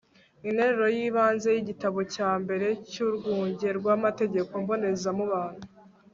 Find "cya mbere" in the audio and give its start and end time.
2.13-2.67